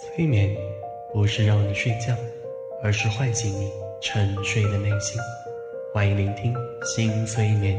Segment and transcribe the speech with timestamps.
[0.00, 0.56] 催眠
[1.12, 2.14] 不是让你睡觉，
[2.84, 3.68] 而是唤醒你
[4.00, 5.20] 沉睡的内心。
[5.92, 7.76] 欢迎聆听新催眠。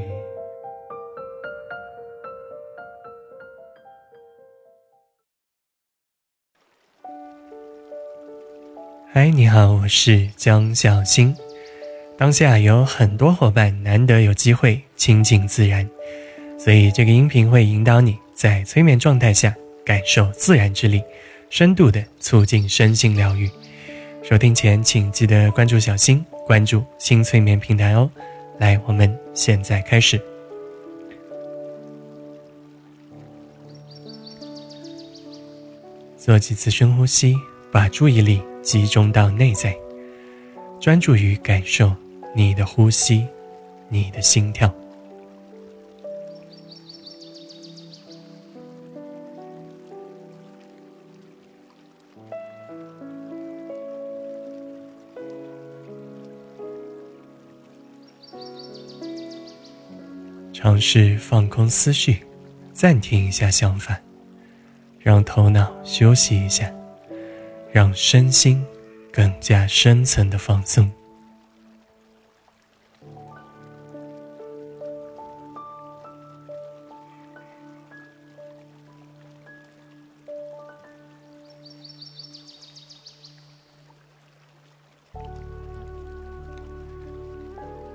[9.14, 11.34] 嗨，你好，我是江小新。
[12.18, 15.90] 当下有很多伙伴难得有机会亲近自然，
[16.58, 21.02] 所以这个音频会引导你在催眠状态下感受自然之力。
[21.50, 23.50] 深度的促进身心疗愈。
[24.22, 28.10] 收听前，请记得关注小新，关注新催眠平台哦。
[28.60, 30.22] 来，我们现在开始。
[36.18, 37.36] 做几次深呼吸，
[37.72, 39.76] 把注意力集中到内在，
[40.80, 41.92] 专注于感受
[42.36, 43.26] 你的呼吸，
[43.88, 44.72] 你的心跳。
[60.70, 62.24] 尝试放空思绪，
[62.72, 64.00] 暂停一下想法，
[65.00, 66.72] 让头脑休息一下，
[67.72, 68.64] 让身心
[69.12, 70.88] 更加深层的放松。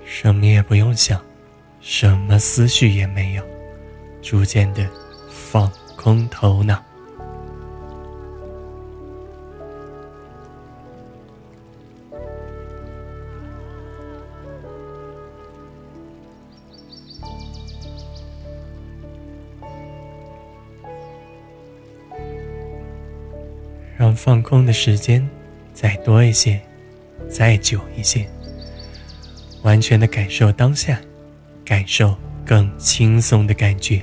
[0.05, 1.25] 什么也不用想。
[1.87, 3.45] 什么思绪也没有，
[4.23, 4.89] 逐渐的
[5.29, 6.83] 放空头脑，
[23.99, 25.29] 让放空的时间
[25.75, 26.59] 再多一些，
[27.29, 28.27] 再久一些，
[29.63, 30.99] 完全的感受当下。
[31.65, 32.15] 感受
[32.45, 34.03] 更轻松的感觉，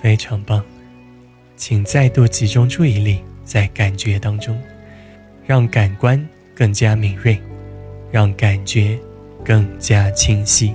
[0.00, 0.64] 非常棒！
[1.56, 4.58] 请再度集中注意力在感觉当中，
[5.44, 7.38] 让感官更加敏锐，
[8.10, 8.98] 让感觉
[9.44, 10.72] 更加清晰。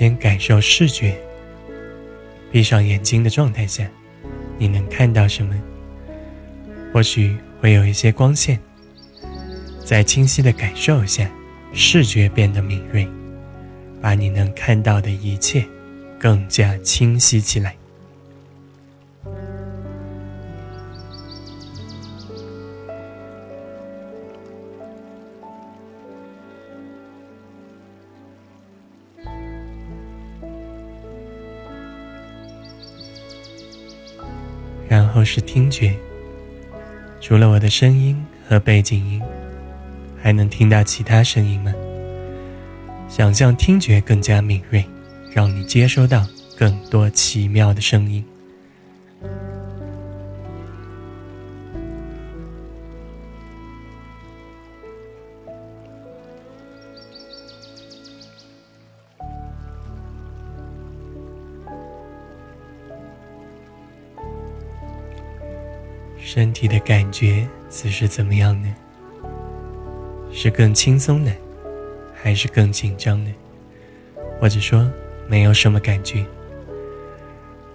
[0.00, 1.14] 先感受视觉。
[2.50, 3.86] 闭上眼睛的状态下，
[4.56, 5.54] 你能看到什么？
[6.90, 8.58] 或许会有一些光线。
[9.84, 11.30] 再清晰的感受一下，
[11.74, 13.06] 视觉变得敏锐，
[14.00, 15.66] 把你能看到的一切
[16.18, 17.76] 更加清晰起来。
[35.10, 35.94] 后是听觉，
[37.20, 38.16] 除了我的声音
[38.48, 39.20] 和背景音，
[40.22, 41.72] 还能听到其他声音吗？
[43.08, 44.84] 想象听觉更加敏锐，
[45.32, 46.26] 让你接收到
[46.56, 48.24] 更多奇妙的声音。
[66.32, 68.72] 身体的感觉此时怎么样呢？
[70.30, 71.32] 是更轻松呢，
[72.14, 73.34] 还是更紧张呢？
[74.38, 74.88] 或者说
[75.26, 76.24] 没有什么感觉？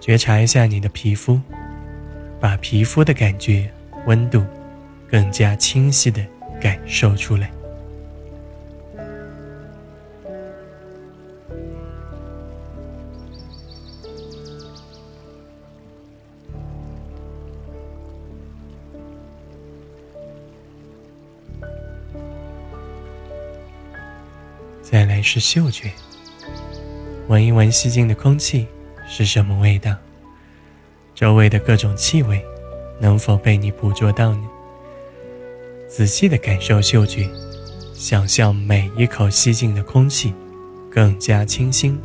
[0.00, 1.38] 觉察一下你的皮肤，
[2.40, 3.70] 把皮肤的感觉、
[4.06, 4.42] 温度
[5.10, 6.24] 更加清晰的
[6.58, 7.36] 感受出。
[7.36, 7.50] 来
[25.26, 25.90] 是嗅觉，
[27.26, 28.64] 闻一闻吸进的空气
[29.08, 29.92] 是什么味道？
[31.16, 32.40] 周围的各种气味
[33.00, 34.48] 能否被你捕捉到呢？
[35.88, 37.28] 仔细的感受嗅觉，
[37.92, 40.32] 想象每一口吸进的空气
[40.88, 42.00] 更加清新，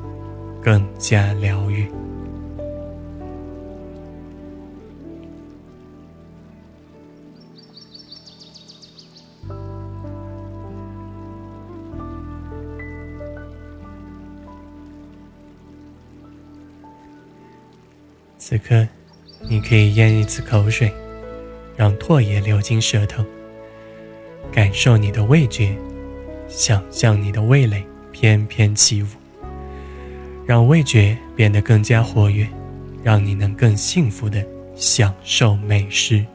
[0.64, 1.71] 更加疗愈。
[18.44, 18.88] 此刻，
[19.48, 20.92] 你可以咽一次口水，
[21.78, 23.24] 让唾液流进舌头，
[24.52, 25.78] 感受你的味觉，
[26.48, 29.06] 想象你的味蕾翩翩起舞，
[30.44, 32.48] 让味觉变得更加活跃，
[33.04, 34.44] 让你能更幸福的
[34.76, 36.26] 享受美食。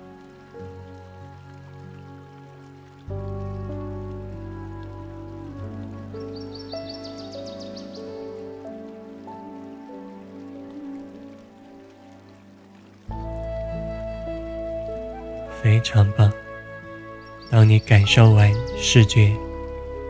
[15.67, 16.33] 非常棒！
[17.51, 19.33] 当你感受完视觉、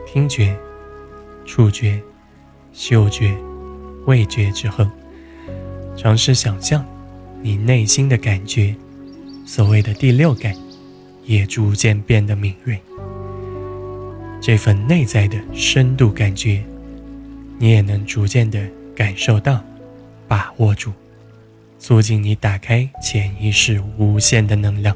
[0.06, 0.54] 听觉、
[1.46, 1.98] 触觉、
[2.74, 3.34] 嗅觉、
[4.04, 4.86] 味觉之后，
[5.96, 6.84] 尝试想象
[7.40, 8.76] 你内心的感觉，
[9.46, 10.54] 所谓的第六感，
[11.24, 12.78] 也逐渐变得敏锐。
[14.42, 16.62] 这份内在的深度感觉，
[17.58, 18.62] 你也能逐渐的
[18.94, 19.64] 感受到、
[20.28, 20.92] 把握住，
[21.78, 24.94] 促进你打开潜意识无限的能量。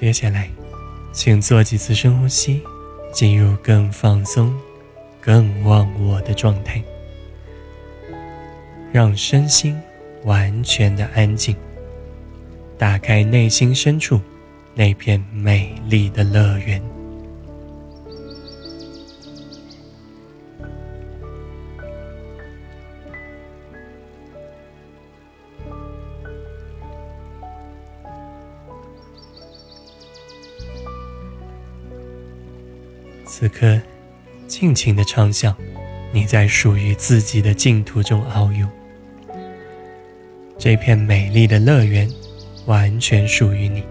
[0.00, 0.48] 接下来，
[1.12, 2.62] 请做几次深呼吸，
[3.12, 4.54] 进入更放松、
[5.20, 6.80] 更忘我的状态，
[8.92, 9.76] 让身心
[10.22, 11.56] 完全的安静，
[12.78, 14.20] 打开内心深处
[14.72, 16.80] 那片美丽的乐园。
[33.40, 33.80] 此刻，
[34.48, 35.54] 尽情的畅想，
[36.10, 38.66] 你在属于自己的净土中遨游。
[40.58, 42.10] 这片美丽的乐园，
[42.66, 43.84] 完全属于你。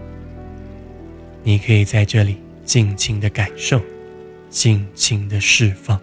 [1.42, 3.80] 你可以在这里尽情的感受，
[4.50, 5.98] 尽情的释放。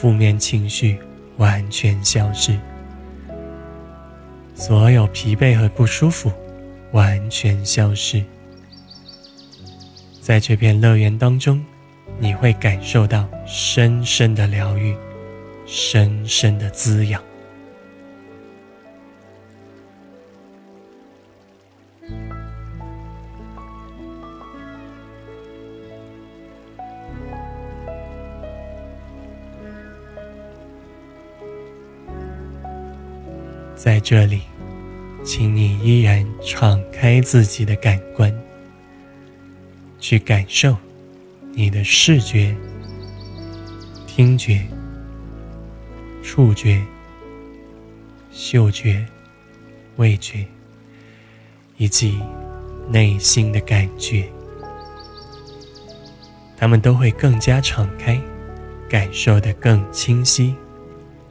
[0.00, 0.96] 负面情绪
[1.38, 2.56] 完全消失，
[4.54, 6.30] 所有疲惫和不舒服
[6.92, 8.22] 完全消失。
[10.20, 11.60] 在这片乐园当中，
[12.20, 14.94] 你会感受到深深的疗愈，
[15.66, 17.20] 深深的滋养。
[33.88, 34.42] 在这里，
[35.24, 38.30] 请你依然敞开自己的感官，
[39.98, 40.76] 去感受
[41.54, 42.54] 你的视觉、
[44.06, 44.60] 听觉、
[46.22, 46.82] 触觉、
[48.30, 49.02] 嗅觉、
[49.96, 50.44] 味觉，
[51.78, 52.20] 以及
[52.90, 54.30] 内心的感觉，
[56.58, 58.20] 他们都会更加敞开，
[58.86, 60.54] 感受的更清晰、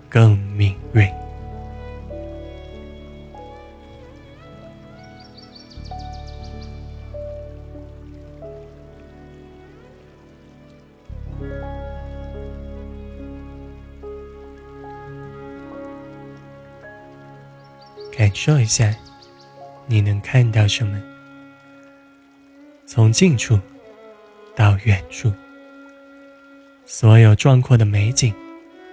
[0.09, 1.07] 更敏锐。
[18.37, 18.95] 受一下，
[19.87, 21.01] 你能看到什么？
[22.85, 23.59] 从近处
[24.55, 25.33] 到远处，
[26.85, 28.31] 所有壮阔的美景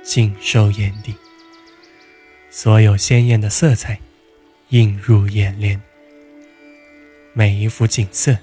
[0.02, 1.14] 尽收眼底，
[2.48, 4.00] 所有鲜艳的色彩
[4.70, 5.78] 映入眼帘，
[7.34, 8.34] 每一幅景色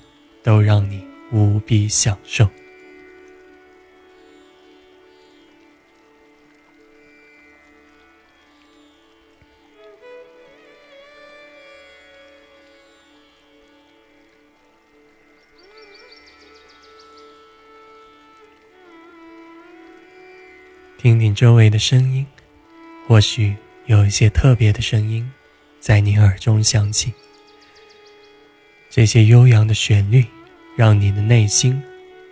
[0.43, 2.48] 都让你无比享受。
[21.01, 22.24] 听听周围的声音，
[23.08, 23.55] 或许
[23.88, 25.27] 有一些特别的声音
[25.79, 27.12] 在你耳中响起。
[28.88, 30.24] 这些悠扬的旋律，
[30.75, 31.81] 让你的内心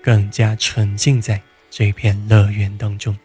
[0.04, 3.18] 更加沉浸在这片乐园当中。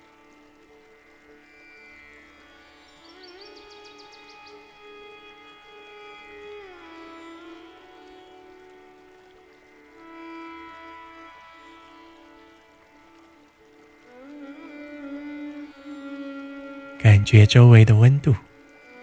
[17.04, 18.34] 感觉周围的温度，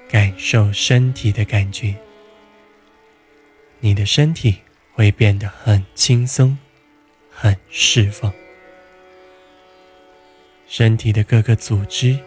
[0.10, 1.94] 感受身体的感觉。
[3.80, 4.58] 你的身体
[4.92, 6.58] 会变得很轻松，
[7.30, 8.34] 很释放。
[10.66, 12.18] 身体的各个组织、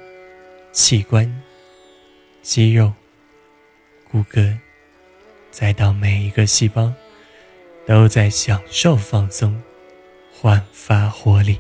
[0.71, 1.43] 器官、
[2.41, 2.93] 肌肉、
[4.09, 4.57] 骨骼，
[5.51, 6.93] 再到每一个细胞，
[7.85, 9.61] 都在享受放松，
[10.33, 11.59] 焕发活力。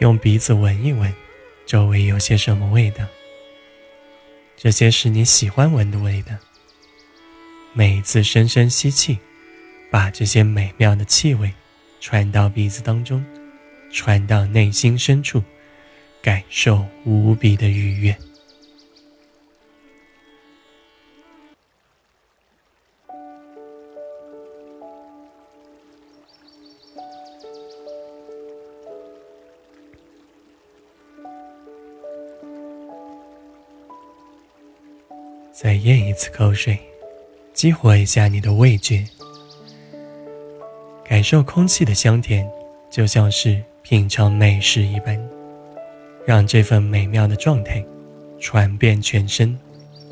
[0.00, 1.12] 用鼻子闻一闻，
[1.66, 3.04] 周围有些什么味道？
[4.56, 6.34] 这些是你喜欢闻的味道。
[7.74, 9.18] 每一次深深吸气，
[9.90, 11.52] 把这些美妙的气味
[12.00, 13.22] 传到鼻子当中，
[13.92, 15.42] 传到内心深处，
[16.22, 18.16] 感受无比的愉悦。
[35.62, 36.78] 再咽一次口水，
[37.52, 39.04] 激活一下你的味觉，
[41.04, 42.50] 感受空气的香甜，
[42.90, 45.20] 就像是品尝美食一般，
[46.24, 47.84] 让这份美妙的状态
[48.38, 49.54] 传遍全身，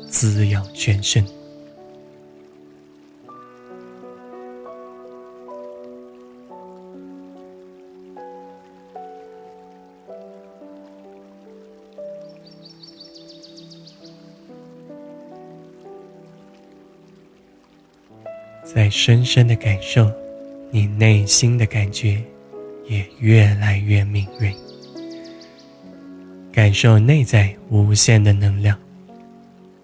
[0.07, 1.25] 滋养全身。
[18.71, 20.11] 在深深的感受，
[20.69, 22.21] 你内心的感觉
[22.87, 24.53] 也越来越敏锐。
[26.51, 28.77] 感受内在无限的能量，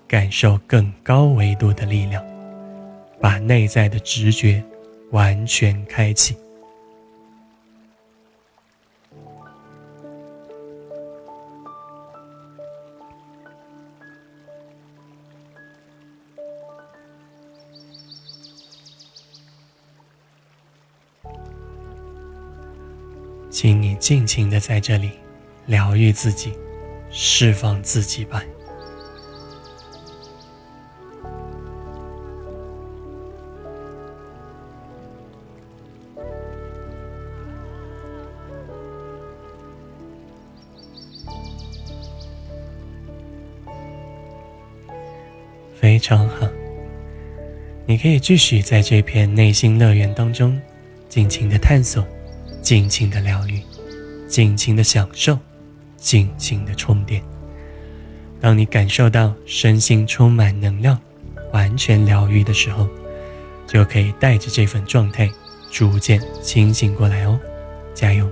[0.08, 2.24] 感受更高维度的力量，
[3.20, 4.63] 把内在的直觉
[5.10, 6.36] 完全开启。
[24.06, 25.10] 尽情的在这里
[25.66, 26.54] 疗愈自己，
[27.10, 28.44] 释放自己吧。
[45.74, 46.48] 非常好，
[47.88, 50.62] 你可以继续在这片内心乐园当中
[51.10, 52.06] 尽情的探索。
[52.62, 53.62] 尽情的疗愈，
[54.27, 55.38] 尽情的享受，
[55.98, 57.22] 尽情的充电。
[58.41, 61.00] 当你感受到身心充满能量、
[61.51, 62.88] 完全疗愈的时候，
[63.65, 65.29] 就可以带着这份状态
[65.72, 67.39] 逐渐清醒过来哦，
[67.94, 68.29] 加油！